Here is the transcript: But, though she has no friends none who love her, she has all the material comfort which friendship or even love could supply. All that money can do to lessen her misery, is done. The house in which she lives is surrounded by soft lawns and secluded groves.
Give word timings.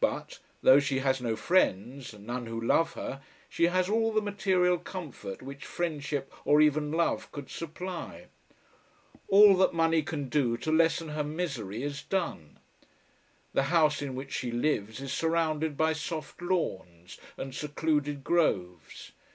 But, 0.00 0.38
though 0.62 0.80
she 0.80 1.00
has 1.00 1.20
no 1.20 1.36
friends 1.36 2.14
none 2.14 2.46
who 2.46 2.58
love 2.58 2.94
her, 2.94 3.20
she 3.50 3.64
has 3.66 3.90
all 3.90 4.10
the 4.10 4.22
material 4.22 4.78
comfort 4.78 5.42
which 5.42 5.66
friendship 5.66 6.32
or 6.46 6.62
even 6.62 6.90
love 6.90 7.30
could 7.30 7.50
supply. 7.50 8.28
All 9.28 9.54
that 9.58 9.74
money 9.74 10.00
can 10.02 10.30
do 10.30 10.56
to 10.56 10.72
lessen 10.72 11.10
her 11.10 11.22
misery, 11.24 11.82
is 11.82 12.00
done. 12.02 12.58
The 13.52 13.64
house 13.64 14.00
in 14.00 14.14
which 14.14 14.32
she 14.32 14.50
lives 14.50 14.98
is 14.98 15.12
surrounded 15.12 15.76
by 15.76 15.92
soft 15.92 16.40
lawns 16.40 17.18
and 17.36 17.54
secluded 17.54 18.24
groves. 18.24 19.12